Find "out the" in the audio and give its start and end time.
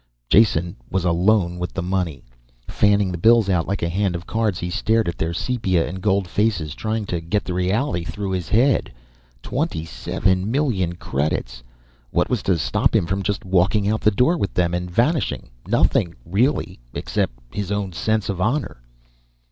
13.87-14.09